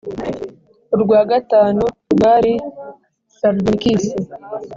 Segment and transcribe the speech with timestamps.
[0.95, 2.53] urwa gatanu rwari
[3.37, 4.11] sarudonikisi,